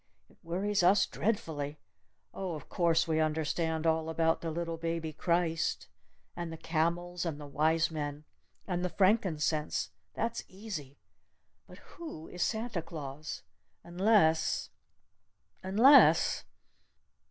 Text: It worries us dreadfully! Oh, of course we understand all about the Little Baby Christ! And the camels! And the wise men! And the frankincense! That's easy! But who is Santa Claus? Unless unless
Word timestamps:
It 0.29 0.37
worries 0.41 0.81
us 0.81 1.05
dreadfully! 1.05 1.77
Oh, 2.33 2.55
of 2.55 2.69
course 2.69 3.07
we 3.07 3.19
understand 3.19 3.85
all 3.85 4.09
about 4.09 4.41
the 4.41 4.49
Little 4.49 4.77
Baby 4.77 5.13
Christ! 5.13 5.89
And 6.35 6.51
the 6.51 6.57
camels! 6.57 7.23
And 7.23 7.39
the 7.39 7.45
wise 7.45 7.91
men! 7.91 8.23
And 8.65 8.83
the 8.83 8.89
frankincense! 8.89 9.91
That's 10.15 10.43
easy! 10.47 10.97
But 11.67 11.77
who 11.99 12.27
is 12.27 12.41
Santa 12.43 12.81
Claus? 12.81 13.43
Unless 13.83 14.71
unless 15.61 16.45